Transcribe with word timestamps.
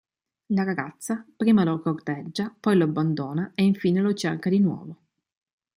La 0.47 0.63
ragazza 0.63 1.23
prima 1.37 1.63
lo 1.63 1.79
corteggia, 1.79 2.51
poi 2.59 2.75
lo 2.75 2.85
abbandona 2.85 3.51
e 3.53 3.63
infine 3.65 4.01
lo 4.01 4.15
cerca 4.15 4.49
di 4.49 4.57
nuovo. 4.59 4.99